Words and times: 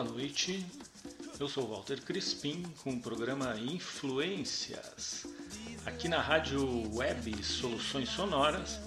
Boa 0.00 0.12
noite, 0.12 0.64
eu 1.38 1.46
sou 1.46 1.68
Walter 1.68 2.00
Crispim 2.00 2.62
com 2.82 2.92
o 2.92 3.00
programa 3.02 3.54
Influências, 3.58 5.26
aqui 5.84 6.08
na 6.08 6.22
rádio 6.22 6.90
web 6.96 7.44
Soluções 7.44 8.08
Sonoras, 8.08 8.80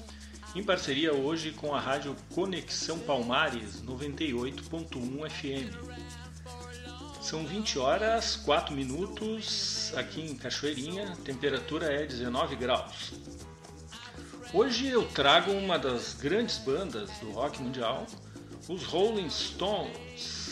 em 0.56 0.64
parceria 0.64 1.14
hoje 1.14 1.52
com 1.52 1.76
a 1.76 1.80
rádio 1.80 2.16
Conexão 2.34 2.98
Palmares 2.98 3.84
98.1 3.84 5.30
FM. 5.30 5.72
São 7.22 7.46
20 7.46 7.78
horas 7.78 8.36
4 8.38 8.74
minutos 8.74 9.94
aqui 9.96 10.20
em 10.20 10.36
Cachoeirinha, 10.36 11.16
temperatura 11.24 11.94
é 11.94 12.08
19 12.08 12.56
graus. 12.56 13.14
Hoje 14.52 14.88
eu 14.88 15.08
trago 15.10 15.52
uma 15.52 15.78
das 15.78 16.16
grandes 16.16 16.58
bandas 16.58 17.12
do 17.20 17.30
rock 17.34 17.62
mundial, 17.62 18.08
os 18.68 18.82
Rolling 18.86 19.30
Stones. 19.30 20.43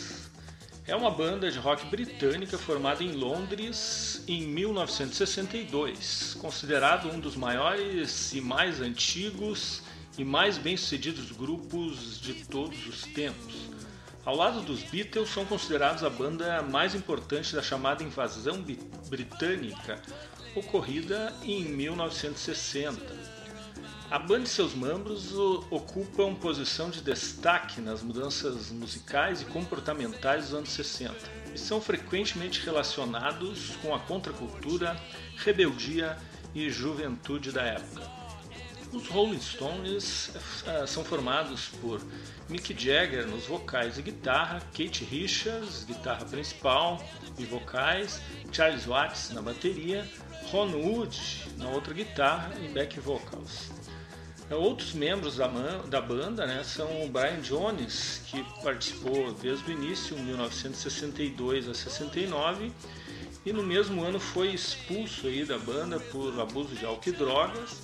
É 0.84 0.96
uma 0.96 1.12
banda 1.12 1.48
de 1.48 1.58
rock 1.60 1.86
britânica 1.86 2.58
formada 2.58 3.04
em 3.04 3.12
Londres 3.12 4.24
em 4.26 4.42
1962, 4.48 6.36
considerado 6.40 7.08
um 7.08 7.20
dos 7.20 7.36
maiores 7.36 8.32
e 8.32 8.40
mais 8.40 8.80
antigos 8.80 9.80
e 10.18 10.24
mais 10.24 10.58
bem-sucedidos 10.58 11.30
grupos 11.30 12.20
de 12.20 12.34
todos 12.46 12.84
os 12.88 13.02
tempos. 13.02 13.70
Ao 14.24 14.34
lado 14.34 14.60
dos 14.60 14.82
Beatles, 14.82 15.28
são 15.28 15.46
considerados 15.46 16.02
a 16.02 16.10
banda 16.10 16.62
mais 16.62 16.96
importante 16.96 17.54
da 17.54 17.62
chamada 17.62 18.02
invasão 18.02 18.60
britânica, 19.08 20.02
ocorrida 20.56 21.32
em 21.44 21.64
1960. 21.64 23.21
A 24.12 24.18
banda 24.18 24.44
e 24.44 24.46
seus 24.46 24.74
membros 24.74 25.32
ocupam 25.70 26.34
posição 26.34 26.90
de 26.90 27.00
destaque 27.00 27.80
nas 27.80 28.02
mudanças 28.02 28.70
musicais 28.70 29.40
e 29.40 29.46
comportamentais 29.46 30.44
dos 30.44 30.54
anos 30.54 30.68
60 30.68 31.14
e 31.54 31.58
são 31.58 31.80
frequentemente 31.80 32.60
relacionados 32.60 33.74
com 33.80 33.94
a 33.94 33.98
contracultura, 33.98 35.00
rebeldia 35.38 36.18
e 36.54 36.68
juventude 36.68 37.52
da 37.52 37.62
época. 37.62 38.02
Os 38.92 39.08
Rolling 39.08 39.40
Stones 39.40 40.28
uh, 40.28 40.86
são 40.86 41.02
formados 41.02 41.68
por 41.80 42.02
Mick 42.50 42.78
Jagger 42.78 43.26
nos 43.26 43.46
vocais 43.46 43.96
e 43.96 44.02
guitarra, 44.02 44.60
Kate 44.76 45.04
Richards, 45.04 45.84
guitarra 45.84 46.26
principal 46.26 47.02
e 47.38 47.46
vocais, 47.46 48.20
Charles 48.52 48.84
Watts 48.84 49.30
na 49.30 49.40
bateria, 49.40 50.06
Ron 50.50 50.72
Wood 50.72 51.46
na 51.56 51.70
outra 51.70 51.94
guitarra 51.94 52.52
e 52.60 52.68
back 52.68 53.00
vocals. 53.00 53.70
É, 54.52 54.54
outros 54.54 54.92
membros 54.92 55.36
da, 55.36 55.48
da 55.88 56.00
banda 56.00 56.46
né, 56.46 56.62
são 56.62 57.04
o 57.04 57.08
Brian 57.08 57.40
Jones, 57.40 58.20
que 58.26 58.44
participou 58.62 59.32
desde 59.32 59.70
o 59.70 59.72
início, 59.72 60.18
1962 60.18 61.68
a 61.70 61.74
69, 61.74 62.70
e 63.46 63.52
no 63.52 63.62
mesmo 63.62 64.04
ano 64.04 64.20
foi 64.20 64.48
expulso 64.48 65.26
aí 65.26 65.46
da 65.46 65.58
banda 65.58 65.98
por 65.98 66.38
abuso 66.38 66.74
de 66.74 66.84
álcool 66.84 67.08
e 67.08 67.12
drogas. 67.12 67.80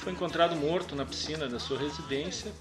Foi 0.00 0.12
encontrado 0.12 0.54
morto 0.56 0.94
na 0.94 1.06
piscina 1.06 1.48
da 1.48 1.58
sua 1.58 1.78
residência. 1.78 2.52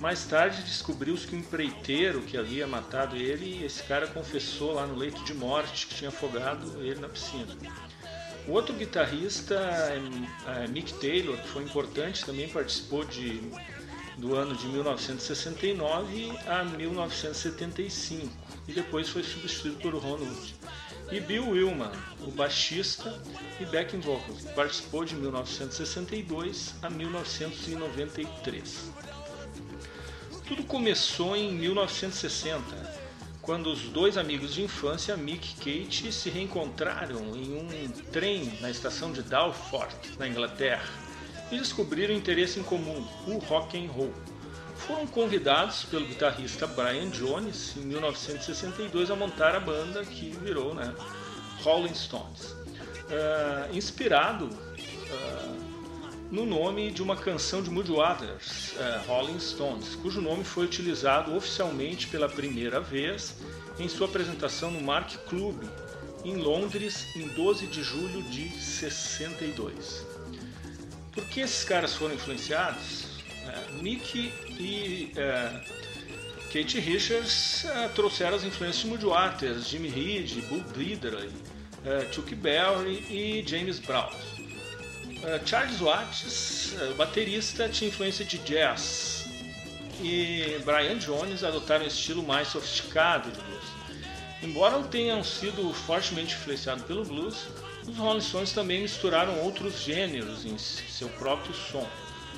Mais 0.00 0.24
tarde 0.24 0.62
descobriu-se 0.62 1.26
que 1.26 1.36
o 1.36 1.38
empreiteiro 1.38 2.22
que 2.22 2.38
havia 2.38 2.66
matado 2.66 3.14
ele, 3.14 3.62
esse 3.62 3.82
cara 3.82 4.06
confessou 4.06 4.72
lá 4.72 4.86
no 4.86 4.96
leito 4.96 5.22
de 5.22 5.34
morte 5.34 5.86
que 5.86 5.96
tinha 5.96 6.08
afogado 6.08 6.82
ele 6.82 6.98
na 6.98 7.10
piscina. 7.10 7.54
O 8.46 8.52
outro 8.52 8.74
guitarrista 8.74 9.54
é, 9.54 10.64
é 10.64 10.66
Mick 10.66 10.92
Taylor, 10.94 11.36
que 11.36 11.48
foi 11.48 11.62
importante, 11.62 12.24
também 12.24 12.48
participou 12.48 13.04
de, 13.04 13.40
do 14.18 14.34
ano 14.34 14.56
de 14.56 14.66
1969 14.66 16.32
a 16.46 16.64
1975 16.64 18.28
e 18.66 18.72
depois 18.72 19.08
foi 19.08 19.22
substituído 19.22 19.76
por 19.76 19.94
Ron 19.94 20.18
Wood. 20.18 20.56
E 21.12 21.20
Bill 21.20 21.50
Willman, 21.50 21.92
o 22.20 22.30
baixista 22.30 23.22
e 23.60 23.64
backing 23.66 24.00
vocals, 24.00 24.44
que 24.44 24.52
participou 24.54 25.04
de 25.04 25.14
1962 25.14 26.74
a 26.82 26.90
1993. 26.90 28.90
Tudo 30.46 30.64
começou 30.64 31.36
em 31.36 31.52
1960 31.52 32.91
quando 33.42 33.72
os 33.72 33.80
dois 33.88 34.16
amigos 34.16 34.54
de 34.54 34.62
infância, 34.62 35.16
Mick 35.16 35.54
e 35.68 35.82
Kate, 35.82 36.12
se 36.12 36.30
reencontraram 36.30 37.34
em 37.34 37.56
um 37.56 37.88
trem 38.12 38.56
na 38.60 38.70
estação 38.70 39.12
de 39.12 39.20
Dalfort, 39.20 40.16
na 40.16 40.28
Inglaterra, 40.28 40.88
e 41.50 41.58
descobriram 41.58 42.14
interesse 42.14 42.60
em 42.60 42.62
comum, 42.62 43.04
o 43.26 43.38
rock 43.38 43.76
and 43.76 43.90
roll. 43.90 44.14
Foram 44.76 45.06
convidados 45.08 45.84
pelo 45.84 46.06
guitarrista 46.06 46.66
Brian 46.68 47.10
Jones 47.10 47.76
em 47.76 47.80
1962 47.80 49.10
a 49.10 49.16
montar 49.16 49.54
a 49.56 49.60
banda 49.60 50.04
que 50.04 50.30
virou 50.30 50.72
né, 50.72 50.94
Rolling 51.62 51.94
Stones. 51.94 52.52
Uh, 53.10 53.76
inspirado 53.76 54.46
uh, 54.46 55.41
no 56.32 56.46
nome 56.46 56.90
de 56.90 57.02
uma 57.02 57.14
canção 57.14 57.62
de 57.62 57.68
Moody 57.68 57.92
Waters, 57.92 58.72
uh, 58.72 59.06
Rolling 59.06 59.38
Stones, 59.38 59.94
cujo 59.96 60.22
nome 60.22 60.42
foi 60.42 60.64
utilizado 60.64 61.36
oficialmente 61.36 62.06
pela 62.06 62.26
primeira 62.26 62.80
vez 62.80 63.36
em 63.78 63.86
sua 63.86 64.06
apresentação 64.06 64.70
no 64.70 64.80
Mark 64.80 65.14
Club, 65.28 65.62
em 66.24 66.36
Londres, 66.36 67.14
em 67.14 67.28
12 67.28 67.66
de 67.66 67.82
julho 67.82 68.22
de 68.22 68.48
62. 68.48 70.06
Por 71.12 71.22
que 71.26 71.40
esses 71.40 71.64
caras 71.64 71.94
foram 71.94 72.14
influenciados? 72.14 73.20
Uh, 73.44 73.82
Nick 73.82 74.32
e 74.58 75.12
uh, 75.12 76.50
Kate 76.50 76.80
Richards 76.80 77.66
trouxeram 77.94 78.36
as 78.36 78.44
influências 78.44 78.82
de 78.82 78.86
Moody 78.86 79.04
Waters, 79.04 79.68
Jimmy 79.68 79.90
Reed, 79.90 80.42
Bull 80.48 80.64
Diddley, 80.74 81.30
Chuck 82.10 82.34
Berry 82.34 83.04
e 83.10 83.42
James 83.46 83.78
Brown. 83.78 84.10
Uh, 85.22 85.38
Charles 85.46 85.78
Watts, 85.78 86.72
uh, 86.72 86.94
baterista, 86.94 87.68
tinha 87.68 87.88
influência 87.88 88.24
de 88.24 88.38
jazz. 88.38 89.28
E 90.02 90.60
Brian 90.64 90.98
Jones 90.98 91.44
adotaram 91.44 91.84
um 91.84 91.86
estilo 91.86 92.24
mais 92.24 92.48
sofisticado 92.48 93.30
de 93.30 93.40
blues. 93.40 93.64
Embora 94.42 94.82
tenham 94.82 95.22
sido 95.22 95.72
fortemente 95.72 96.34
influenciados 96.34 96.84
pelo 96.84 97.04
blues, 97.04 97.46
os 97.86 97.96
Rolling 97.96 98.20
Stones 98.20 98.50
também 98.50 98.82
misturaram 98.82 99.38
outros 99.38 99.80
gêneros 99.80 100.44
em 100.44 100.58
seu 100.58 101.08
próprio 101.10 101.54
som. 101.54 101.88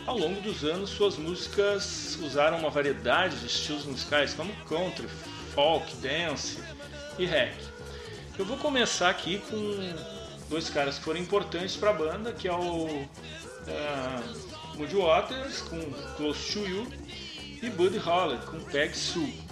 Ao 0.04 0.18
longo 0.18 0.38
dos 0.42 0.62
anos, 0.62 0.90
suas 0.90 1.16
músicas 1.16 2.18
usaram 2.20 2.58
uma 2.58 2.68
variedade 2.68 3.36
de 3.38 3.46
estilos 3.46 3.86
musicais 3.86 4.34
como 4.34 4.54
country, 4.66 5.08
folk, 5.54 5.90
dance 5.96 6.58
e 7.18 7.24
reggae. 7.24 7.64
Eu 8.38 8.44
vou 8.44 8.58
começar 8.58 9.08
aqui 9.08 9.38
com 9.48 10.23
dois 10.48 10.68
caras 10.70 10.98
que 10.98 11.04
foram 11.04 11.20
importantes 11.20 11.76
para 11.76 11.90
a 11.90 11.92
banda, 11.92 12.32
que 12.32 12.48
é 12.48 12.52
o 12.52 12.86
uh, 12.86 14.76
Moody 14.76 14.96
Waters 14.96 15.62
com 15.62 15.80
Close 16.16 16.52
to 16.52 16.60
You 16.60 16.86
e 17.62 17.70
Buddy 17.70 17.98
Holly 17.98 18.38
com 18.46 18.60
Peg 18.60 18.96
Sue. 18.96 19.43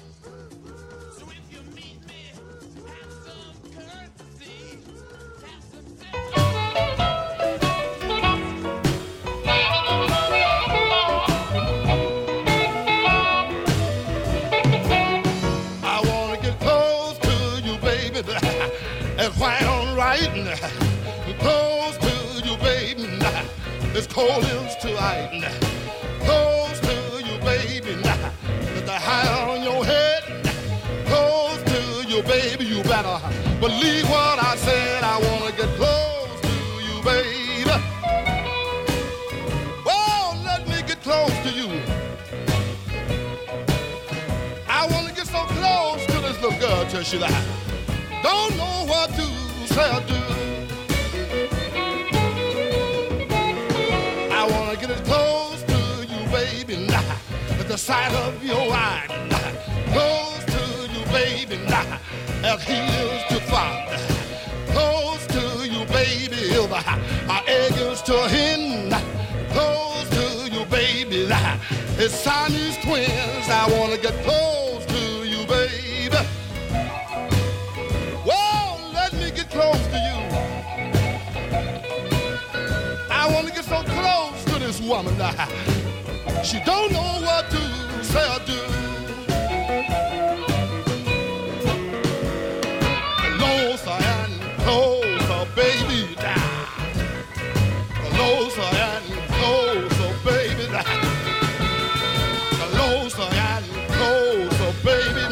closer, 103.89 104.65
oh, 104.65 104.75
baby. 104.85 105.25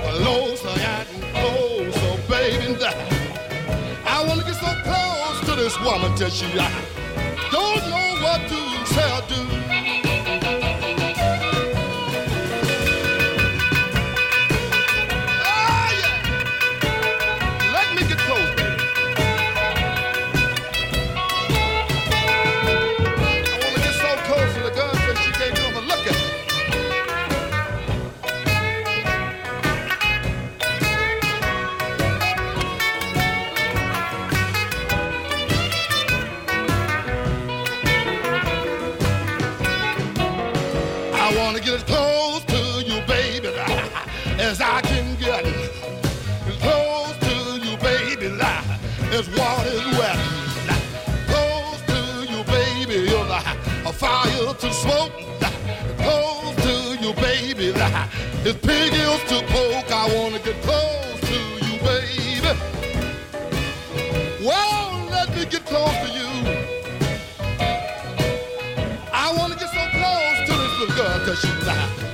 Closer, 0.00 0.74
closer, 1.34 2.06
oh, 2.06 2.20
baby. 2.28 2.66
I 4.06 4.24
wanna 4.26 4.44
get 4.44 4.54
so 4.54 4.72
close 4.86 5.40
to 5.48 5.54
this 5.56 5.78
woman 5.80 6.14
till 6.16 6.30
she, 6.30 6.46
don't 7.50 7.82
know 7.90 8.08
what 8.22 8.40
to 8.48 8.75
It's 58.48 58.56
pig 58.64 58.92
ears 58.94 59.24
to 59.24 59.44
poke. 59.52 59.90
I 59.90 60.06
wanna 60.14 60.38
get 60.38 60.62
close 60.62 61.20
to 61.20 61.38
you, 61.66 61.80
baby. 61.80 62.56
Well, 64.40 65.08
let 65.10 65.34
me 65.34 65.46
get 65.46 65.66
close 65.66 65.96
to 66.04 66.08
you. 66.14 66.30
I 69.12 69.34
wanna 69.36 69.56
get 69.56 69.68
so 69.68 69.84
close 69.98 70.38
to 70.46 70.52
this 70.62 70.78
little 70.78 70.94
girl, 70.94 71.26
cause 71.26 71.40
she's 71.40 71.66
like. 71.66 72.05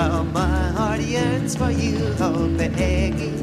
My 0.00 0.70
heart 0.70 1.00
yearns 1.00 1.54
for 1.54 1.70
you, 1.70 1.98
oh 2.20 2.48
Peggy. 2.56 3.34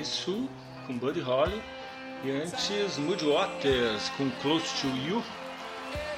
isso 0.00 0.48
com 0.86 0.96
Buddy 0.96 1.20
Holly 1.20 1.60
e 2.24 2.30
antes 2.30 2.96
Mood 2.96 3.22
Waters 3.24 4.08
com 4.16 4.30
Close 4.42 4.66
to 4.80 4.86
You. 5.06 5.22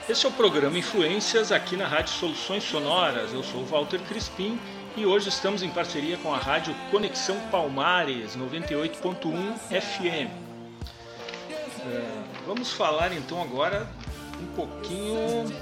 Esse 0.08 0.24
é 0.24 0.28
o 0.28 0.32
programa 0.32 0.78
Influências 0.78 1.50
aqui 1.50 1.76
na 1.76 1.86
Rádio 1.86 2.12
Soluções 2.14 2.62
Sonoras. 2.62 3.32
Eu 3.32 3.42
sou 3.42 3.62
o 3.62 3.66
Walter 3.66 4.00
Crispim 4.02 4.58
e 4.96 5.04
hoje 5.04 5.28
estamos 5.28 5.62
em 5.62 5.70
parceria 5.70 6.16
com 6.18 6.32
a 6.32 6.38
Rádio 6.38 6.74
Conexão 6.90 7.38
Palmares 7.50 8.36
98.1 8.36 9.58
FM. 9.58 10.30
É, 11.84 12.22
vamos 12.46 12.70
falar 12.72 13.12
então 13.12 13.42
agora 13.42 13.88
um 14.40 14.46
pouquinho 14.54 15.52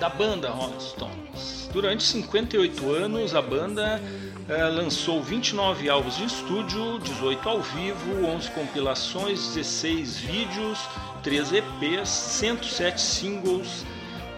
da 0.00 0.08
banda 0.08 0.50
Rolling 0.50 0.80
Stones. 0.80 1.68
Durante 1.72 2.02
58 2.02 2.90
anos, 2.90 3.34
a 3.34 3.42
banda 3.42 4.00
lançou 4.48 5.20
29 5.20 5.88
álbuns 5.88 6.16
de 6.16 6.24
estúdio, 6.24 6.98
18 7.00 7.48
ao 7.48 7.60
vivo, 7.60 8.26
11 8.26 8.50
compilações, 8.52 9.54
16 9.54 10.18
vídeos, 10.18 10.78
3 11.22 11.52
EPs, 11.52 12.08
107 12.08 13.00
singles, 13.00 13.84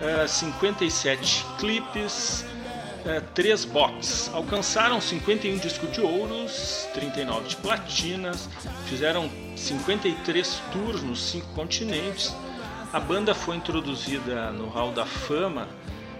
eh, 0.00 0.26
57 0.26 1.44
clipes, 1.58 2.42
eh, 3.04 3.20
3 3.34 3.66
box. 3.66 4.30
Alcançaram 4.32 4.98
51 4.98 5.58
discos 5.58 5.92
de 5.92 6.00
ouros, 6.00 6.88
39 6.94 7.48
de 7.48 7.56
platinas, 7.56 8.48
fizeram 8.86 9.30
53 9.54 10.62
tours 10.72 11.02
nos 11.02 11.22
5 11.22 11.46
continentes. 11.48 12.34
A 12.94 12.98
banda 12.98 13.34
foi 13.34 13.56
introduzida 13.56 14.50
no 14.52 14.70
Hall 14.70 14.92
da 14.92 15.04
Fama 15.04 15.68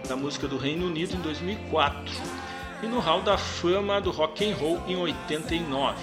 da 0.07 0.15
música 0.15 0.47
do 0.47 0.59
Reino 0.59 0.87
Unido 0.87 1.15
em 1.15 1.21
2004 1.21 2.48
e 2.83 2.87
no 2.87 3.01
Hall 3.01 3.23
da 3.23 3.37
Fama 3.37 4.01
do 4.01 4.11
Rock 4.11 4.49
and 4.49 4.55
Roll 4.55 4.81
em 4.87 4.97
89. 4.97 5.97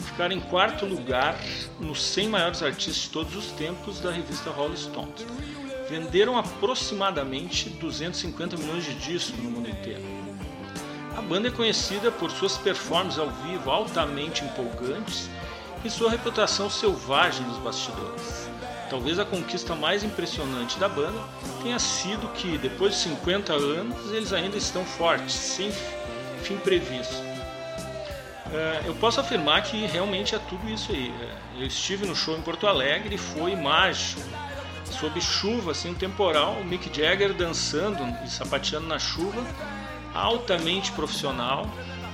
Ficaram 0.00 0.34
em 0.34 0.40
quarto 0.40 0.84
lugar 0.84 1.38
nos 1.78 2.02
100 2.02 2.28
maiores 2.28 2.62
artistas 2.62 2.96
de 2.96 3.10
todos 3.10 3.34
os 3.34 3.46
tempos 3.52 4.00
da 4.00 4.10
revista 4.10 4.50
Rolling 4.50 4.76
Stones. 4.76 5.26
Venderam 5.88 6.36
aproximadamente 6.38 7.70
250 7.70 8.56
milhões 8.56 8.84
de 8.84 8.94
discos 8.94 9.38
no 9.42 9.50
mundo 9.50 9.70
inteiro. 9.70 10.02
A 11.16 11.22
banda 11.22 11.48
é 11.48 11.50
conhecida 11.50 12.10
por 12.10 12.30
suas 12.30 12.56
performances 12.58 13.18
ao 13.18 13.30
vivo 13.30 13.70
altamente 13.70 14.44
empolgantes 14.44 15.28
e 15.84 15.90
sua 15.90 16.10
reputação 16.10 16.68
selvagem 16.68 17.46
nos 17.46 17.58
bastidores. 17.58 18.48
Talvez 18.90 19.18
a 19.18 19.24
conquista 19.24 19.74
mais 19.74 20.02
impressionante 20.02 20.78
da 20.78 20.88
banda 20.88 21.18
tenha 21.62 21.78
sido 21.78 22.26
que, 22.34 22.58
depois 22.58 22.92
de 22.94 22.98
50 23.00 23.52
anos, 23.52 24.12
eles 24.12 24.32
ainda 24.32 24.56
estão 24.56 24.84
fortes, 24.84 25.32
sem 25.32 25.70
fim 26.40 26.56
previsto. 26.56 27.14
Uh, 28.50 28.86
eu 28.86 28.94
posso 28.96 29.20
afirmar 29.20 29.62
que 29.62 29.86
realmente 29.86 30.34
é 30.34 30.38
tudo 30.38 30.68
isso 30.68 30.90
aí. 30.90 31.14
Eu 31.56 31.66
estive 31.66 32.04
no 32.04 32.16
show 32.16 32.36
em 32.36 32.42
Porto 32.42 32.66
Alegre 32.66 33.14
e 33.14 33.18
foi 33.18 33.54
mágico. 33.54 34.20
Sob 34.84 35.20
chuva, 35.20 35.70
assim, 35.70 35.90
um 35.90 35.94
temporal, 35.94 36.54
o 36.54 36.64
Mick 36.64 36.90
Jagger 36.92 37.32
dançando 37.32 38.02
e 38.24 38.28
sapateando 38.28 38.88
na 38.88 38.98
chuva, 38.98 39.40
altamente 40.12 40.90
profissional. 40.92 41.64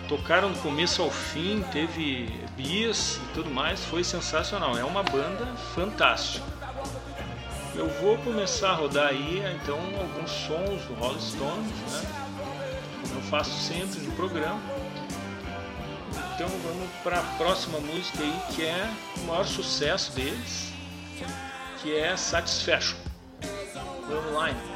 Tocaram 0.09 0.53
do 0.53 0.59
começo 0.59 1.03
ao 1.03 1.11
fim, 1.11 1.65
teve 1.73 2.29
bias 2.55 3.17
e 3.17 3.35
tudo 3.35 3.51
mais, 3.51 3.83
foi 3.85 4.05
sensacional. 4.05 4.77
É 4.77 4.85
uma 4.85 5.03
banda 5.03 5.47
fantástica. 5.75 6.45
Eu 7.75 7.89
vou 8.01 8.17
começar 8.19 8.71
a 8.71 8.75
rodar 8.75 9.09
aí 9.09 9.43
então 9.55 9.79
alguns 9.99 10.31
sons 10.31 10.83
do 10.85 10.95
Rolling 10.95 11.21
Stones, 11.21 11.73
né? 11.91 12.26
Eu 13.17 13.23
faço 13.23 13.51
sempre 13.63 13.99
no 14.01 14.13
programa. 14.13 14.61
Então 16.35 16.49
vamos 16.49 16.91
para 17.03 17.19
a 17.19 17.23
próxima 17.39 17.81
música 17.81 18.23
aí 18.23 18.41
que 18.55 18.63
é 18.63 18.91
o 19.17 19.21
maior 19.21 19.47
sucesso 19.47 20.13
deles, 20.13 20.71
que 21.81 21.97
é 21.97 22.15
Satisfaction. 22.15 22.99
Vamos 24.07 24.35
lá. 24.35 24.51
Então. 24.51 24.76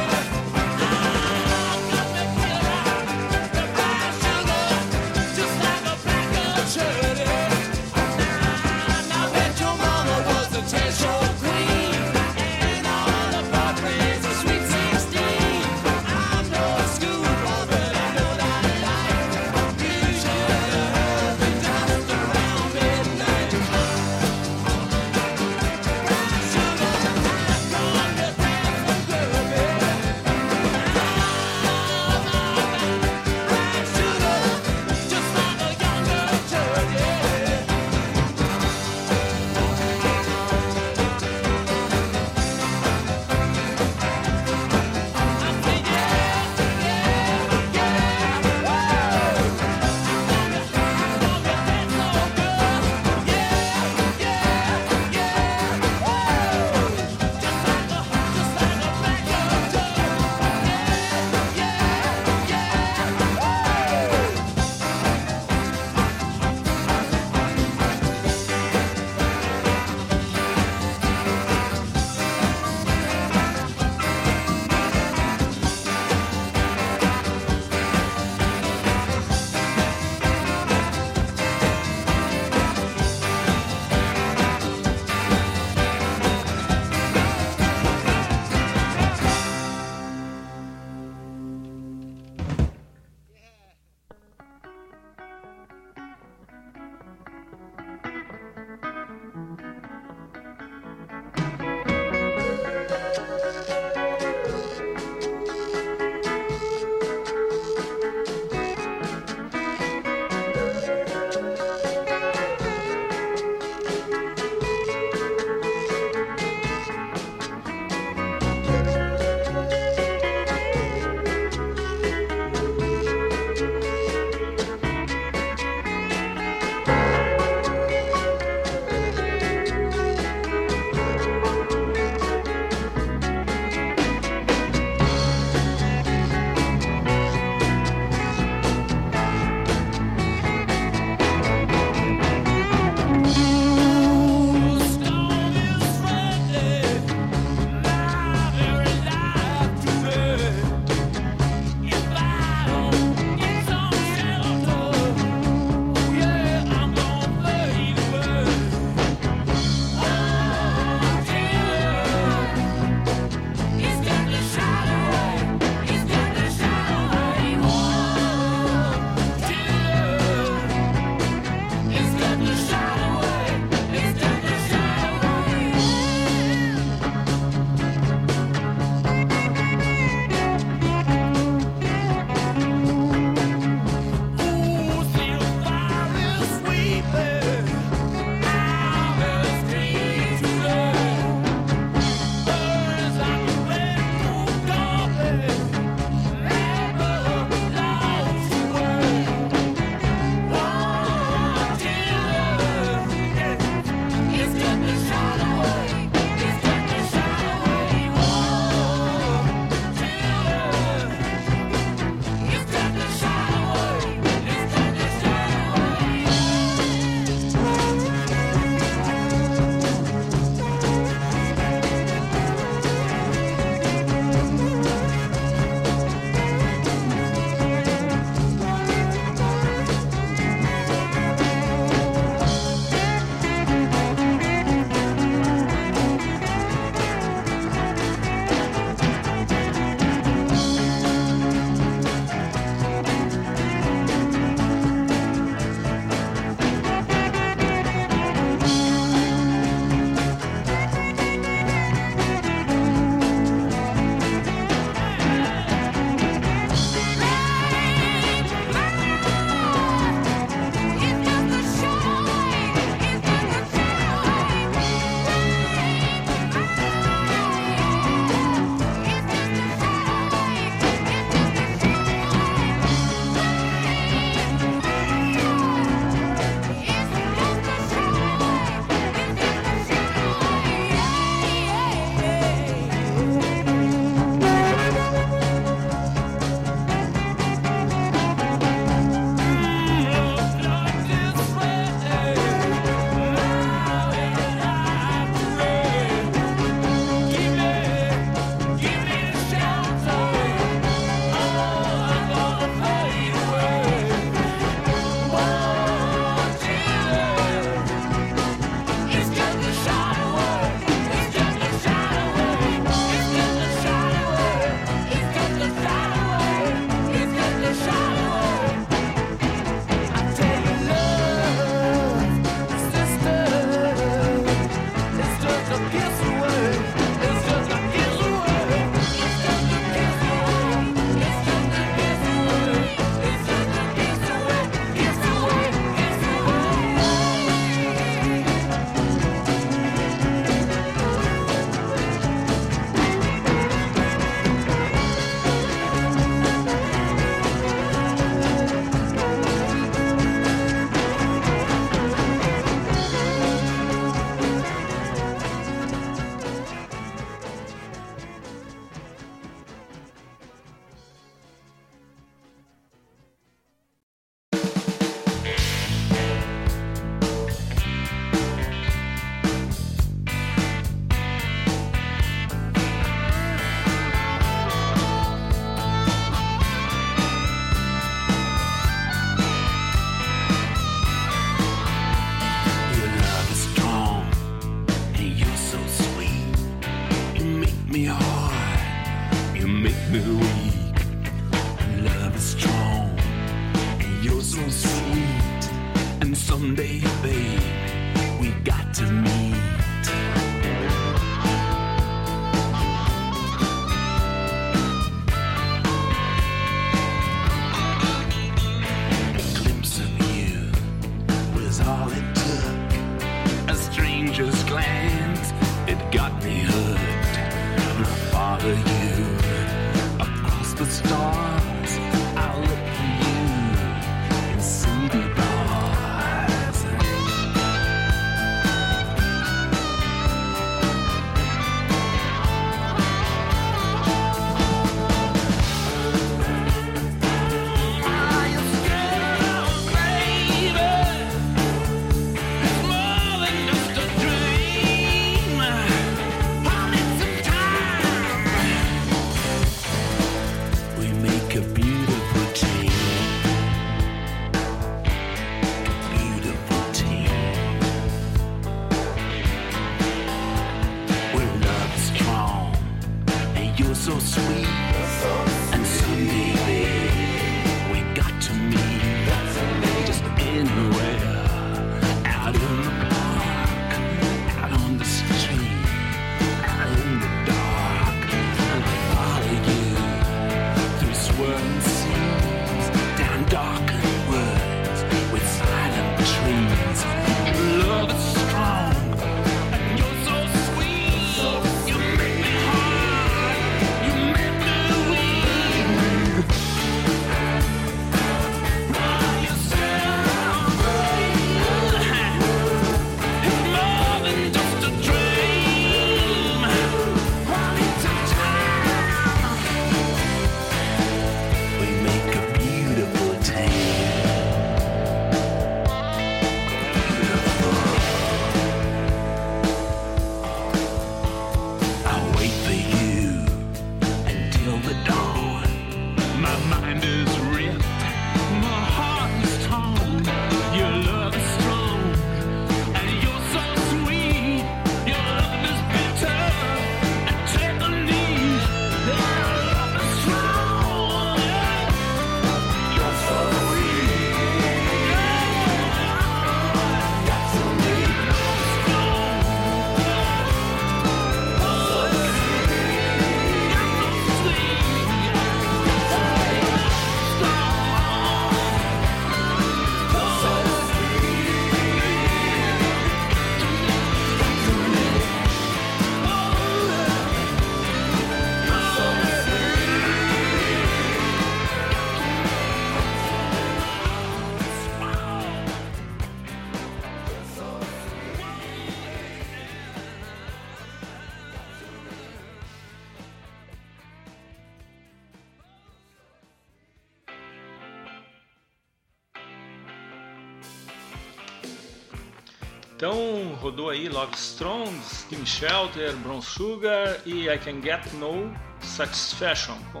Love 594.20 594.36
Strong, 594.36 594.98
Skin 595.00 595.46
Shelter, 595.46 596.14
Brown 596.16 596.42
Sugar 596.42 597.22
e 597.24 597.48
I 597.48 597.56
Can 597.56 597.80
Get 597.80 598.12
No 598.18 598.52
Satisfaction 598.82 599.78
com 599.94 600.00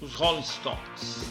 os 0.00 0.14
Rolling 0.14 0.42
Stones. 0.42 1.28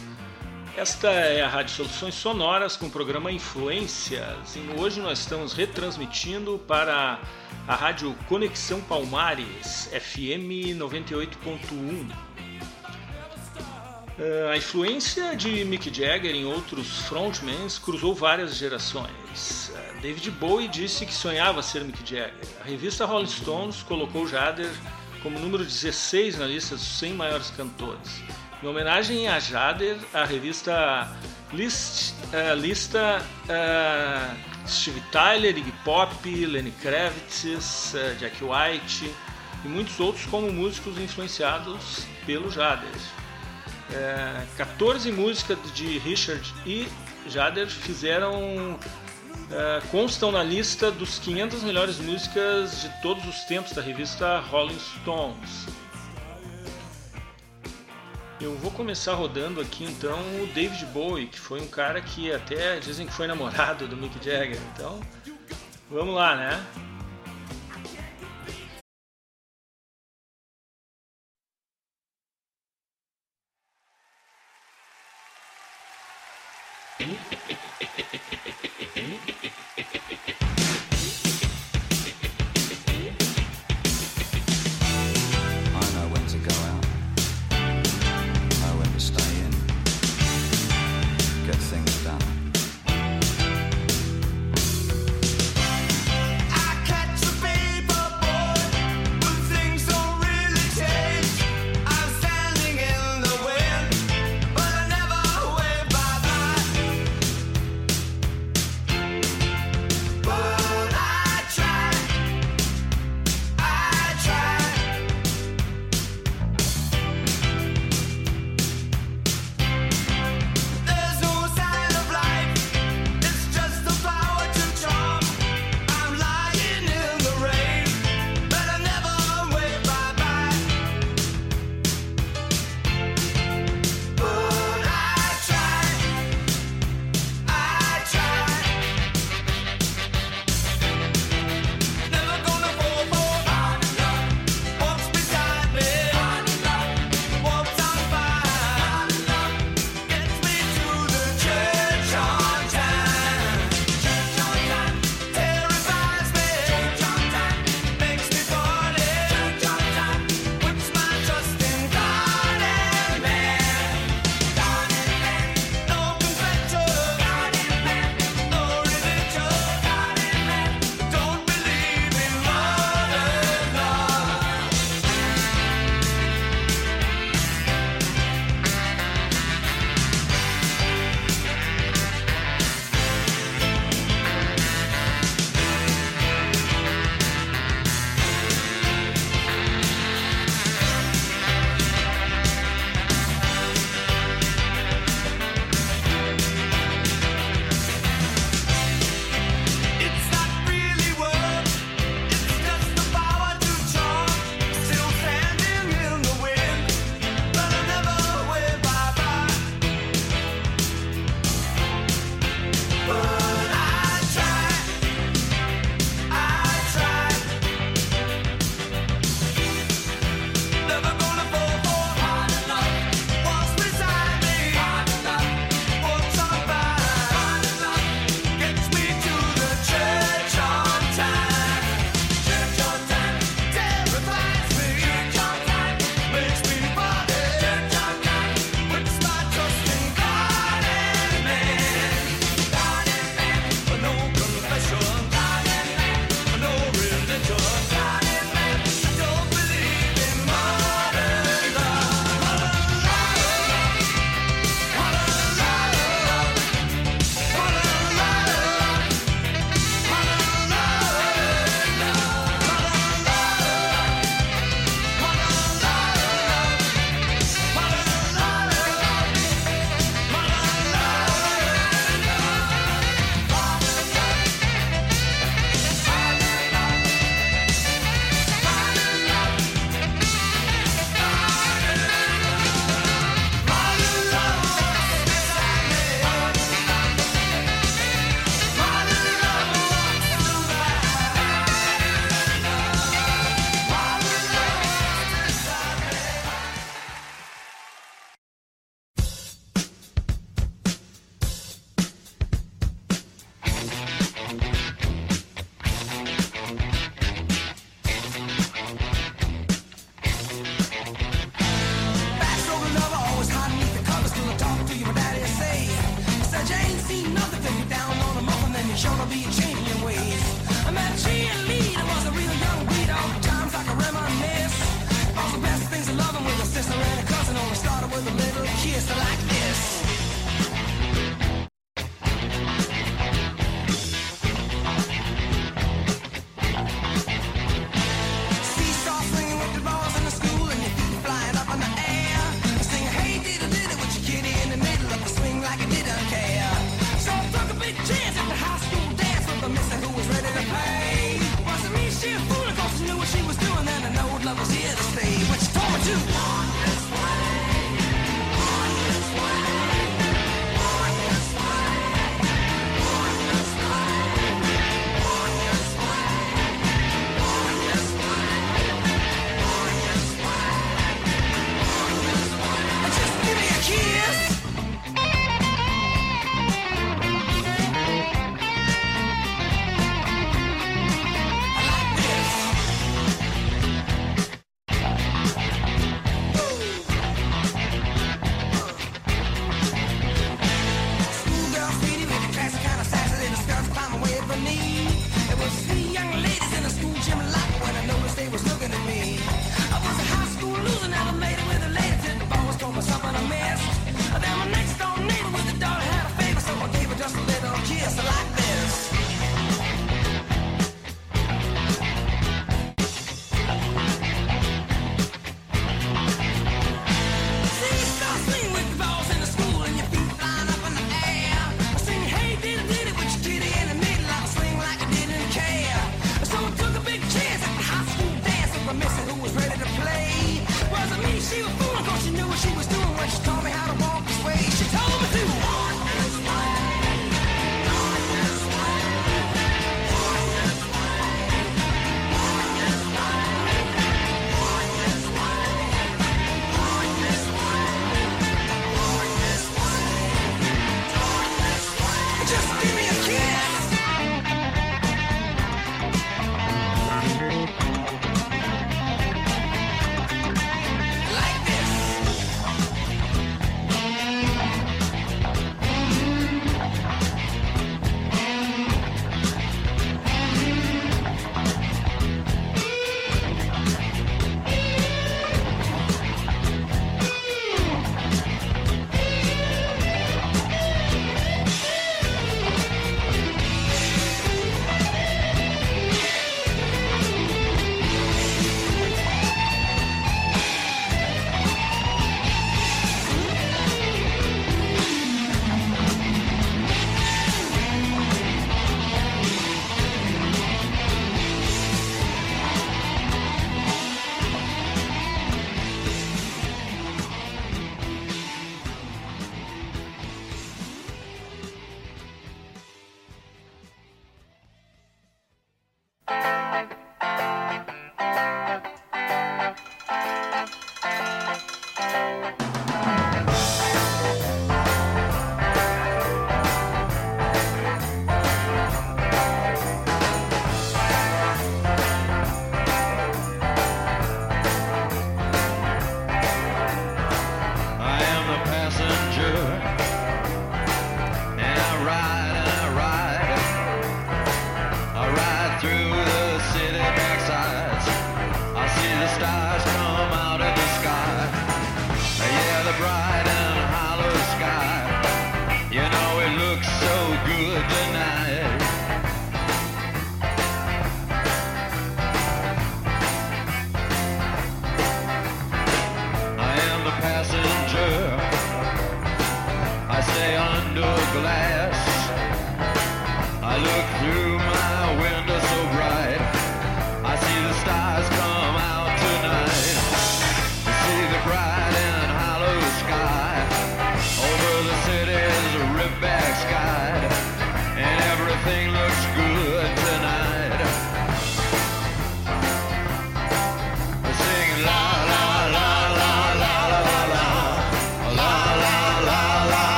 Esta 0.76 1.10
é 1.10 1.42
a 1.42 1.48
Rádio 1.48 1.74
Soluções 1.74 2.14
Sonoras 2.14 2.76
com 2.76 2.86
o 2.86 2.90
programa 2.90 3.32
Influências 3.32 4.54
e 4.54 4.80
hoje 4.80 5.00
nós 5.00 5.18
estamos 5.18 5.54
retransmitindo 5.54 6.56
para 6.68 7.18
a 7.66 7.74
Rádio 7.74 8.14
Conexão 8.28 8.80
Palmares, 8.82 9.90
FM 9.92 10.78
98.1. 10.78 12.12
Uh, 14.16 14.48
A 14.52 14.56
influência 14.56 15.34
de 15.34 15.64
Mick 15.64 15.92
Jagger 15.92 16.34
em 16.34 16.44
outros 16.44 17.00
frontmans 17.08 17.78
cruzou 17.78 18.14
várias 18.14 18.54
gerações. 18.56 19.72
Uh, 19.74 20.00
David 20.00 20.30
Bowie 20.32 20.68
disse 20.68 21.04
que 21.04 21.12
sonhava 21.12 21.62
ser 21.62 21.82
Mick 21.82 21.98
Jagger. 22.08 22.32
A 22.60 22.64
revista 22.64 23.04
Rolling 23.04 23.26
Stones 23.26 23.82
colocou 23.82 24.28
Jader 24.28 24.70
como 25.20 25.40
número 25.40 25.64
16 25.64 26.38
na 26.38 26.46
lista 26.46 26.76
dos 26.76 26.84
100 26.84 27.14
maiores 27.14 27.50
cantores. 27.50 28.22
Em 28.62 28.68
homenagem 28.68 29.26
a 29.26 29.40
Jader, 29.40 29.96
a 30.12 30.24
revista 30.24 31.10
list, 31.52 32.12
uh, 32.32 32.54
lista 32.54 33.20
uh, 33.48 34.68
Steve 34.68 35.02
Tyler, 35.10 35.58
Iggy 35.58 35.72
Pop, 35.84 36.46
Lenny 36.46 36.70
Kravitz, 36.80 37.94
uh, 37.94 38.14
Jack 38.20 38.36
White 38.44 39.12
e 39.64 39.68
muitos 39.68 39.98
outros 39.98 40.24
como 40.26 40.52
músicos 40.52 40.98
influenciados 40.98 42.06
pelo 42.24 42.48
Jader. 42.48 42.88
É, 43.92 44.42
14 44.56 45.12
músicas 45.12 45.58
de 45.74 45.98
Richard 45.98 46.54
e 46.66 46.88
Jader 47.28 47.68
fizeram 47.68 48.78
é, 49.50 49.82
constam 49.90 50.32
na 50.32 50.42
lista 50.42 50.90
dos 50.90 51.18
500 51.18 51.62
melhores 51.62 51.98
músicas 51.98 52.80
de 52.80 52.88
todos 53.02 53.24
os 53.26 53.44
tempos 53.44 53.72
da 53.72 53.82
revista 53.82 54.40
Rolling 54.40 54.78
Stones. 54.78 55.66
Eu 58.40 58.56
vou 58.56 58.70
começar 58.70 59.14
rodando 59.14 59.60
aqui 59.60 59.84
então 59.84 60.18
o 60.42 60.46
David 60.52 60.84
Bowie, 60.86 61.26
que 61.28 61.38
foi 61.38 61.60
um 61.60 61.68
cara 61.68 62.00
que 62.00 62.32
até 62.32 62.78
dizem 62.78 63.06
que 63.06 63.12
foi 63.12 63.26
namorado 63.26 63.86
do 63.86 63.96
Mick 63.96 64.22
Jagger. 64.22 64.60
Então, 64.74 65.00
vamos 65.90 66.14
lá, 66.14 66.36
né? 66.36 66.66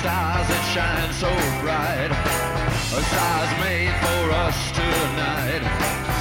stars 0.00 0.48
that 0.48 0.64
shine 0.72 1.12
so 1.12 1.28
bright. 1.60 2.08
a 2.08 3.02
stars 3.04 3.52
made 3.60 3.92
for 4.00 4.32
us 4.32 4.72
tonight. 4.72 6.19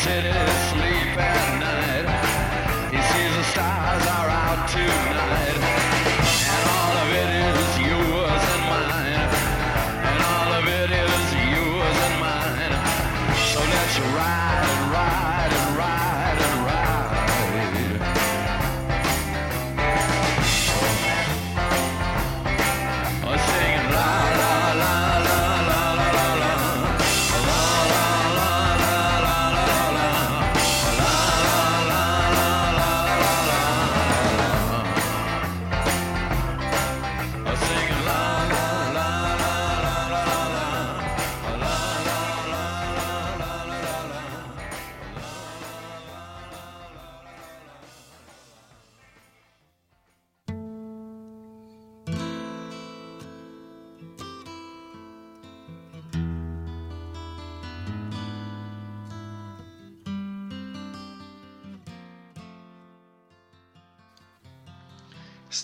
cities. 0.00 0.89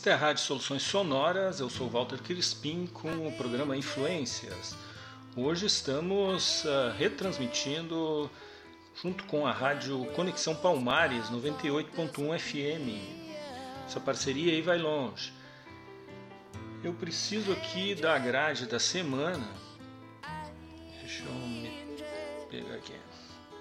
Esta 0.06 0.14
é 0.14 0.18
a 0.20 0.28
Rádio 0.28 0.44
Soluções 0.44 0.82
Sonoras, 0.84 1.58
eu 1.58 1.68
sou 1.68 1.90
Walter 1.90 2.22
Crispim 2.22 2.86
com 2.86 3.26
o 3.26 3.32
programa 3.32 3.76
Influências. 3.76 4.76
Hoje 5.34 5.66
estamos 5.66 6.64
ah, 6.64 6.94
retransmitindo 6.96 8.30
junto 9.02 9.24
com 9.24 9.44
a 9.44 9.50
Rádio 9.50 10.06
Conexão 10.14 10.54
Palmares 10.54 11.28
98.1 11.30 12.38
FM. 12.38 13.02
Essa 13.84 13.98
parceria 13.98 14.52
aí 14.52 14.62
vai 14.62 14.78
longe. 14.78 15.32
Eu 16.84 16.94
preciso 16.94 17.50
aqui 17.50 17.96
da 17.96 18.16
grade 18.16 18.66
da 18.66 18.78
semana. 18.78 19.48
Deixa 21.00 21.24
eu 21.24 21.32
me 21.32 21.68
pegar 22.48 22.76
aqui. 22.76 22.94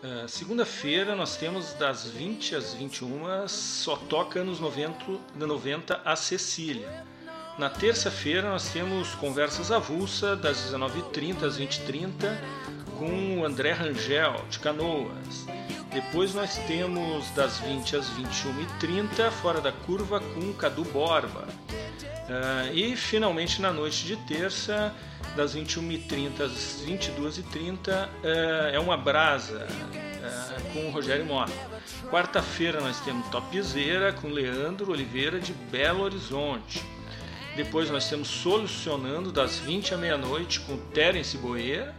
Ah, 0.08 0.28
Segunda-feira 0.28 1.16
nós 1.16 1.36
temos 1.36 1.74
das 1.74 2.06
20 2.08 2.56
às 2.56 2.76
21 2.76 3.48
só 3.48 3.96
toca 3.96 4.40
anos 4.40 4.60
90, 4.60 4.94
da 5.34 5.48
90 5.48 6.00
a 6.06 6.16
Cecília. 6.16 7.04
Na 7.58 7.72
terça-feira 7.72 8.48
nós 8.48 8.70
temos 8.70 9.16
conversas 9.16 9.72
avulsa 9.72 10.36
das 10.36 10.58
19h30 10.70 11.44
às 11.44 11.58
20h30 11.58 12.38
com 13.00 13.40
o 13.40 13.46
André 13.46 13.72
Rangel 13.72 14.46
de 14.48 14.60
Canoas. 14.60 15.48
Depois 15.92 16.36
nós 16.36 16.56
temos 16.68 17.28
das 17.32 17.58
20 17.58 17.96
às 17.96 18.08
21h30 18.12 19.32
fora 19.32 19.60
da 19.60 19.72
curva 19.72 20.20
com 20.20 20.54
Cadu 20.54 20.84
Borba. 20.84 21.48
Ah, 22.30 22.70
e 22.72 22.96
finalmente 22.96 23.60
na 23.60 23.74
noite 23.74 24.06
de 24.06 24.18
terça, 24.18 24.94
das 25.36 25.56
21h30 25.56 26.42
às 26.42 26.84
22h30, 26.86 27.90
ah, 27.90 28.10
é 28.72 28.80
uma 28.80 28.98
brasa 28.98 29.68
ah, 30.24 30.58
com 30.74 30.88
o 30.88 30.92
Rogério 30.92 31.26
Mota. 31.26 31.54
Quarta-feira 32.10 32.80
nós 32.80 33.00
temos 33.02 33.28
Topzera 33.30 34.14
com 34.14 34.30
Leandro 34.30 34.92
Oliveira 34.92 35.40
de 35.40 35.54
Belo 35.54 36.04
Horizonte. 36.04 36.82
Depois 37.56 37.90
nós 37.90 38.10
temos 38.10 38.28
Solucionando 38.28 39.32
das 39.32 39.60
20 39.60 39.94
à 39.94 39.98
meia-noite 39.98 40.60
com 40.62 40.78
Terence 40.78 41.38
Boeira. 41.38 41.96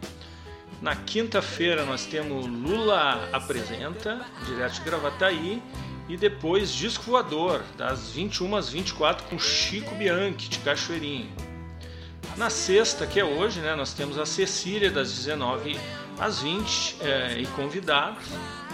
Na 0.82 0.94
quinta-feira 0.94 1.84
nós 1.84 2.04
temos 2.04 2.46
Lula 2.46 3.28
Apresenta, 3.32 4.24
direto 4.46 4.74
de 4.74 4.80
Gravataí. 4.82 5.62
E 6.08 6.16
depois 6.16 6.72
Disco 6.72 7.02
Voador, 7.04 7.64
das 7.76 8.10
21 8.10 8.54
às 8.54 8.68
24 8.68 9.26
com 9.26 9.38
Chico 9.38 9.92
Bianchi, 9.96 10.48
de 10.48 10.60
Cachoeirinho. 10.60 11.55
Na 12.36 12.50
sexta, 12.50 13.06
que 13.06 13.18
é 13.18 13.24
hoje, 13.24 13.60
né, 13.60 13.74
nós 13.74 13.94
temos 13.94 14.18
a 14.18 14.26
Cecília, 14.26 14.90
das 14.90 15.10
19 15.10 15.80
às 16.18 16.42
20 16.42 16.96
eh, 17.00 17.38
e 17.38 17.46
convidados. 17.46 18.24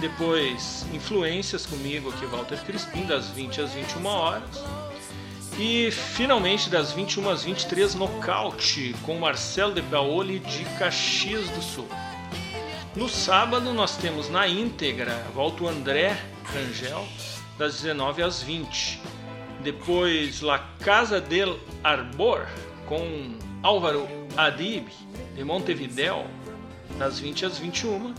Depois 0.01 0.85
Influências 0.93 1.65
comigo 1.65 2.11
aqui, 2.11 2.27
Walter 2.27 2.59
Crispim, 2.65 3.07
das 3.07 3.29
20 3.29 3.61
às 3.61 3.73
21 3.73 4.05
horas. 4.05 4.65
E 5.57 5.93
finalmente 5.93 6.69
das 6.69 6.91
21 6.93 7.31
às 7.31 7.45
23, 7.45 7.95
Nocaute 7.95 8.97
com 9.05 9.17
Marcelo 9.21 9.73
de 9.73 9.83
Paoli 9.83 10.41
de 10.41 10.65
Caxias 10.77 11.49
do 11.51 11.63
Sul. 11.63 11.89
No 12.97 13.09
sábado 13.09 13.73
nós 13.73 13.97
temos 13.97 14.29
na 14.29 14.49
íntegra, 14.49 15.25
volta 15.33 15.63
o 15.63 15.69
André 15.69 16.21
Rangel, 16.53 17.07
das 17.57 17.81
19 17.81 18.25
às 18.25 18.43
20. 18.43 19.01
Depois 19.63 20.41
La 20.41 20.59
Casa 20.81 21.21
del 21.21 21.61
Arbor 21.85 22.49
com 22.87 23.52
Álvaro 23.63 24.09
Adib 24.37 24.89
de 25.37 25.45
Montevideo, 25.45 26.27
das 26.99 27.21
20 27.21 27.47
às 27.47 27.59
21. 27.59 28.13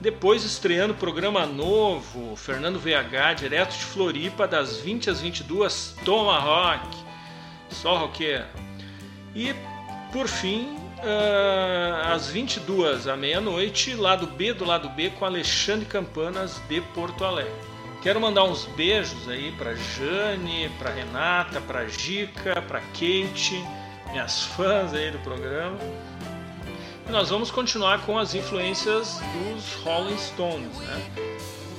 Depois 0.00 0.44
estreando 0.44 0.94
programa 0.94 1.46
novo, 1.46 2.34
Fernando 2.34 2.80
VH, 2.80 3.34
direto 3.36 3.76
de 3.76 3.84
Floripa, 3.84 4.48
das 4.48 4.78
20 4.78 5.10
às 5.10 5.20
22, 5.20 5.94
Toma 6.04 6.38
Rock, 6.38 6.96
só 7.68 7.98
roqueiro. 7.98 8.46
E 9.34 9.54
por 10.10 10.26
fim, 10.26 10.76
ah, 11.04 12.12
às 12.12 12.28
22 12.28 13.06
à 13.06 13.16
meia-noite, 13.16 13.94
lado 13.94 14.26
B 14.26 14.52
do 14.52 14.64
lado 14.64 14.88
B 14.88 15.10
com 15.10 15.24
Alexandre 15.24 15.86
Campanas 15.86 16.60
de 16.68 16.80
Porto 16.80 17.24
Alegre. 17.24 17.52
Quero 18.02 18.18
mandar 18.18 18.44
uns 18.44 18.64
beijos 18.64 19.28
aí 19.28 19.52
para 19.52 19.74
Jane, 19.74 20.70
para 20.78 20.90
Renata, 20.90 21.60
para 21.60 21.86
Gica, 21.86 22.62
para 22.62 22.80
Kate, 22.80 23.62
minhas 24.10 24.42
fãs 24.42 24.92
aí 24.92 25.10
do 25.10 25.18
programa. 25.18 25.78
E 27.08 27.12
nós 27.12 27.30
vamos 27.30 27.50
continuar 27.50 28.04
com 28.04 28.18
as 28.18 28.34
influências 28.34 29.20
dos 29.32 29.74
Rolling 29.82 30.18
Stones, 30.18 30.76
né? 30.78 31.10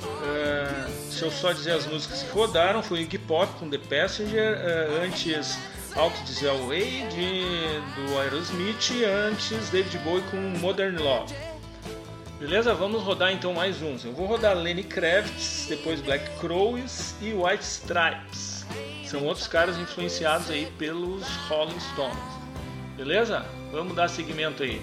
Uh, 0.02 1.12
se 1.12 1.22
eu 1.22 1.30
só 1.30 1.52
dizer 1.52 1.72
as 1.72 1.86
músicas 1.86 2.22
que 2.22 2.30
rodaram, 2.30 2.82
foi 2.82 3.00
Iggy 3.00 3.18
Pop 3.18 3.52
com 3.58 3.68
The 3.68 3.78
Passenger, 3.78 4.56
uh, 4.56 5.04
antes 5.04 5.58
Out 5.96 6.16
This 6.24 6.40
Way 6.40 7.06
de, 7.08 8.06
do 8.06 8.18
Aerosmith 8.18 8.90
e 8.90 9.04
antes 9.04 9.68
David 9.70 9.98
Bowie 9.98 10.22
com 10.30 10.36
Modern 10.58 10.96
Love. 10.98 11.34
Beleza? 12.38 12.74
Vamos 12.74 13.02
rodar 13.02 13.32
então 13.32 13.54
mais 13.54 13.80
uns. 13.82 14.04
Eu 14.04 14.12
vou 14.12 14.26
rodar 14.26 14.56
Lenny 14.56 14.82
Kravitz, 14.82 15.66
depois 15.68 16.00
Black 16.00 16.28
Crowes 16.40 17.14
e 17.20 17.32
White 17.32 17.62
Stripes. 17.62 18.51
São 19.12 19.26
outros 19.26 19.46
caras 19.46 19.76
influenciados 19.76 20.48
aí 20.48 20.72
pelos 20.78 21.22
Rolling 21.46 21.78
Stones. 21.92 22.16
Beleza? 22.96 23.44
Vamos 23.70 23.94
dar 23.94 24.08
seguimento 24.08 24.62
aí. 24.62 24.80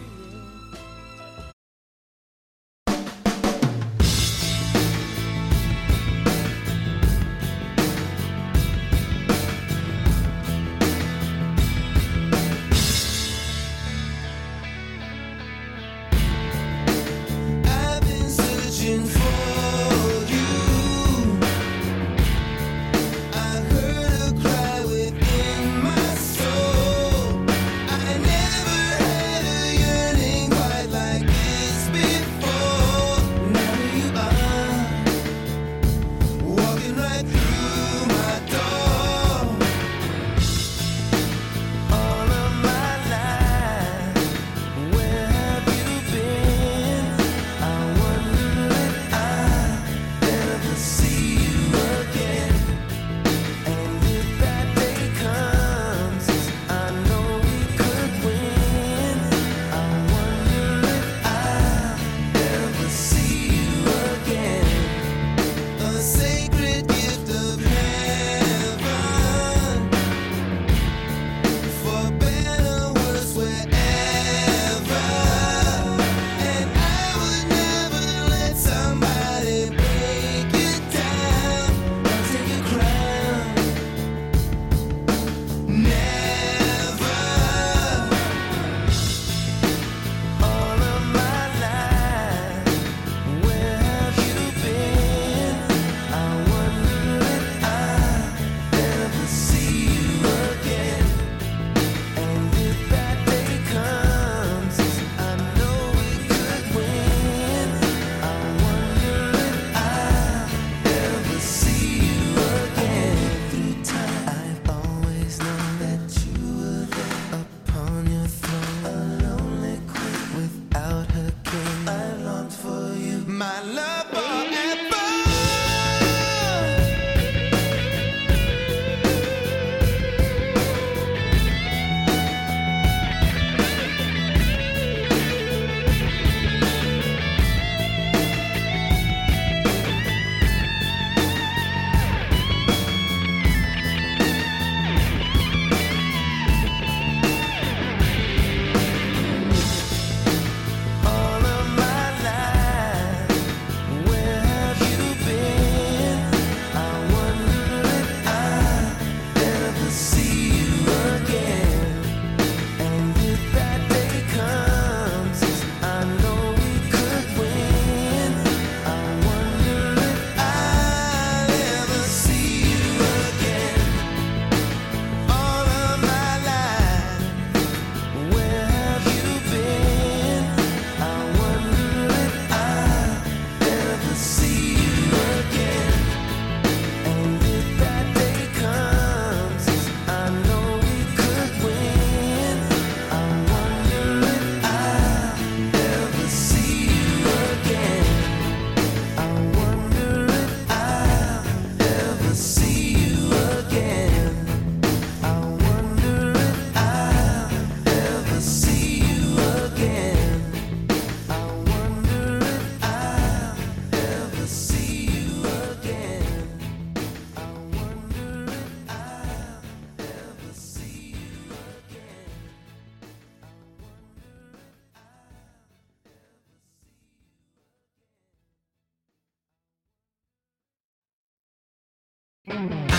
Mm-hmm. 232.49 232.98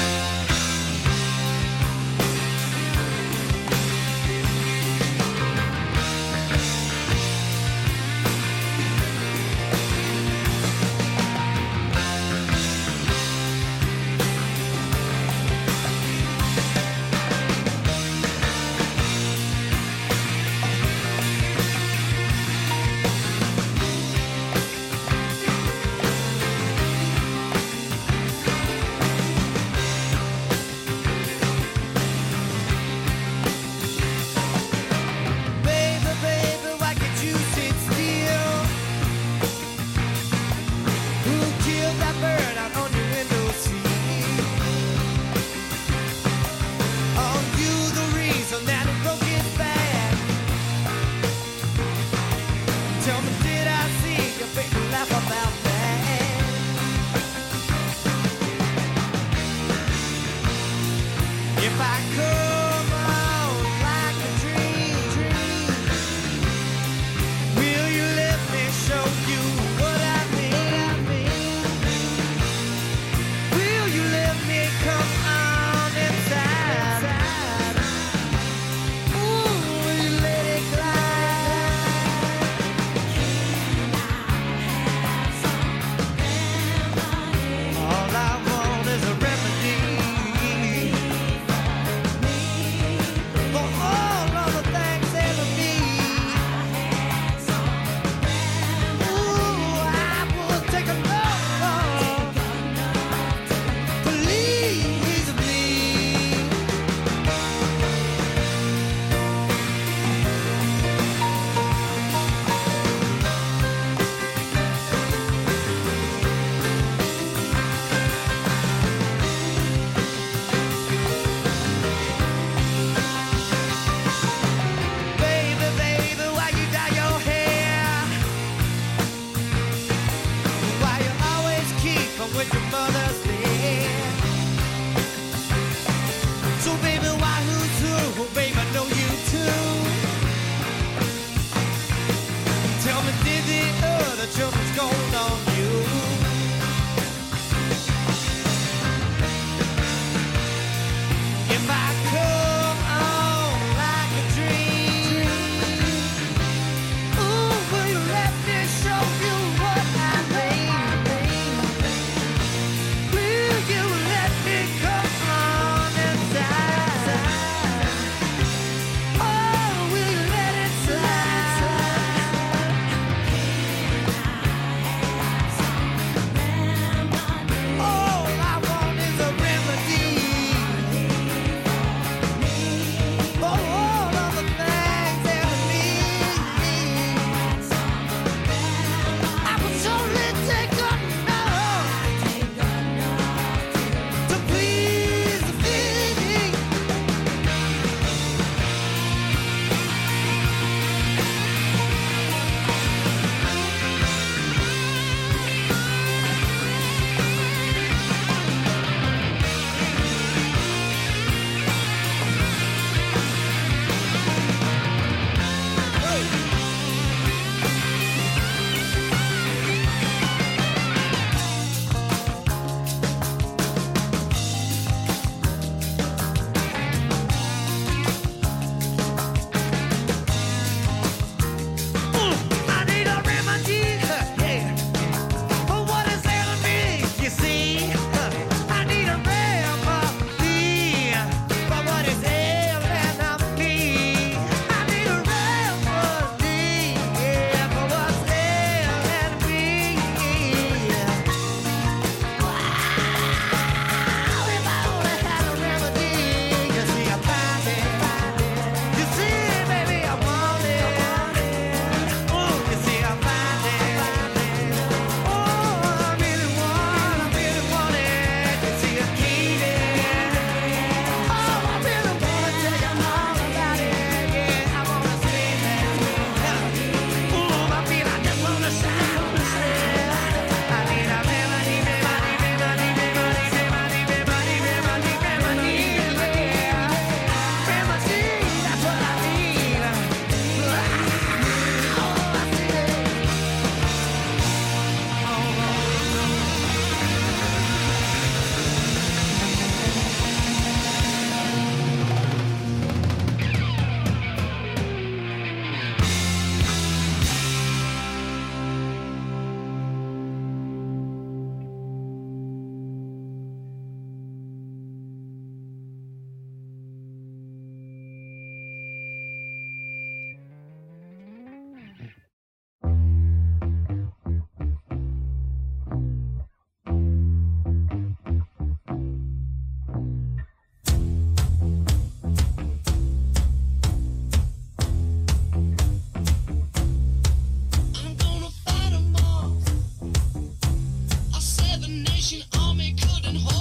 Nation 341.90 342.42
army 342.60 342.94
couldn't 343.00 343.36
hold 343.36 343.59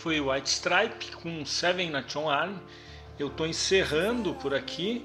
foi 0.00 0.18
White 0.18 0.48
Stripe 0.48 1.12
com 1.16 1.44
Seven 1.44 1.90
Nation 1.90 2.30
Army. 2.30 2.56
Eu 3.18 3.26
estou 3.26 3.46
encerrando 3.46 4.32
por 4.32 4.54
aqui. 4.54 5.04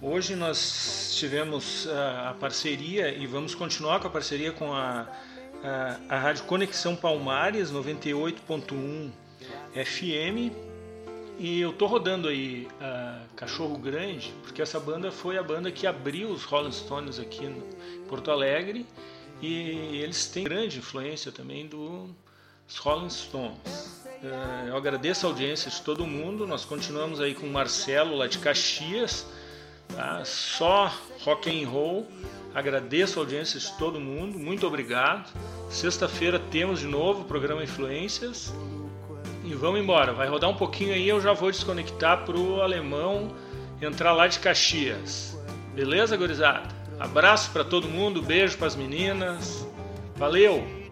Hoje 0.00 0.36
nós 0.36 1.16
tivemos 1.18 1.88
ah, 1.88 2.30
a 2.30 2.34
parceria 2.34 3.12
e 3.12 3.26
vamos 3.26 3.56
continuar 3.56 3.98
com 3.98 4.06
a 4.06 4.10
parceria 4.10 4.52
com 4.52 4.72
a, 4.72 5.08
a, 5.64 5.98
a 6.08 6.18
Rádio 6.20 6.44
Conexão 6.44 6.94
Palmares 6.94 7.72
98.1 7.72 9.10
FM. 9.74 10.54
E 11.40 11.60
eu 11.60 11.72
tô 11.72 11.86
rodando 11.86 12.28
aí 12.28 12.68
ah, 12.80 13.22
Cachorro 13.34 13.76
Grande, 13.76 14.32
porque 14.44 14.62
essa 14.62 14.78
banda 14.78 15.10
foi 15.10 15.36
a 15.38 15.42
banda 15.42 15.72
que 15.72 15.88
abriu 15.88 16.28
os 16.28 16.44
Rolling 16.44 16.70
Stones 16.70 17.18
aqui 17.18 17.44
em 17.44 17.60
Porto 18.08 18.30
Alegre. 18.30 18.86
E 19.42 20.00
eles 20.00 20.28
têm 20.28 20.44
grande 20.44 20.78
influência 20.78 21.32
também 21.32 21.66
Rolling 22.80 23.10
Stones. 23.10 24.04
Eh, 24.22 24.68
Eu 24.68 24.76
agradeço 24.76 25.26
a 25.26 25.30
audiência 25.30 25.70
de 25.70 25.80
todo 25.82 26.06
mundo. 26.06 26.46
Nós 26.46 26.64
continuamos 26.64 27.20
aí 27.20 27.34
com 27.34 27.46
o 27.46 27.50
Marcelo 27.52 28.16
lá 28.16 28.26
de 28.26 28.38
Caxias, 28.38 29.26
tá? 29.94 30.24
Só 30.24 30.92
rock 31.20 31.48
and 31.50 31.68
roll. 31.68 32.06
Agradeço 32.54 33.18
a 33.18 33.22
audiência 33.22 33.60
de 33.60 33.70
todo 33.76 34.00
mundo. 34.00 34.38
Muito 34.38 34.66
obrigado. 34.66 35.30
Sexta-feira 35.70 36.38
temos 36.38 36.80
de 36.80 36.86
novo 36.86 37.22
o 37.22 37.24
programa 37.24 37.62
Influências. 37.62 38.52
E 39.44 39.54
vamos 39.54 39.80
embora. 39.80 40.12
Vai 40.12 40.26
rodar 40.28 40.50
um 40.50 40.56
pouquinho 40.56 40.92
aí, 40.92 41.08
eu 41.08 41.20
já 41.20 41.32
vou 41.32 41.50
desconectar 41.50 42.24
pro 42.24 42.60
alemão 42.62 43.34
entrar 43.80 44.12
lá 44.12 44.26
de 44.26 44.38
Caxias. 44.38 45.38
Beleza, 45.74 46.16
gurizada? 46.16 46.74
Abraço 46.98 47.50
para 47.50 47.62
todo 47.62 47.86
mundo, 47.86 48.22
beijo 48.22 48.56
para 48.56 48.66
as 48.66 48.74
meninas. 48.74 49.66
Valeu. 50.16 50.85